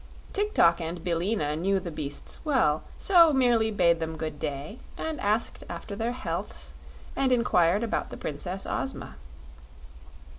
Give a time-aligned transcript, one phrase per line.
[0.33, 5.21] Tik tok and Billina knew the beasts well, so merely bade them good day and
[5.21, 6.73] asked after their healths
[7.15, 9.17] and inquired about the Princess Ozma.